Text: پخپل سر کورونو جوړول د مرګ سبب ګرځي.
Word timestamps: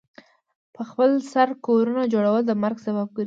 پخپل 0.75 1.11
سر 1.31 1.49
کورونو 1.65 2.03
جوړول 2.13 2.41
د 2.47 2.51
مرګ 2.63 2.77
سبب 2.85 3.07
ګرځي. 3.15 3.19